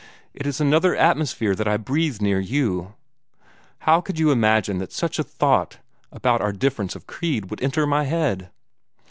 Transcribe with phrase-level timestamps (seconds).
[0.33, 2.95] It is another atmosphere that I breathe near you.
[3.81, 5.77] How could you imagine that such a thought
[6.11, 8.49] about our difference of creed would enter my head?